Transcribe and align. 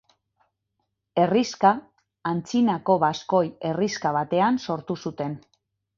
Herrixka 1.23 1.73
antzinako 2.31 2.95
baskoi 3.05 3.45
herrixka 3.73 4.15
batean 4.17 4.59
sortu 4.69 5.01
zuten. 5.05 5.37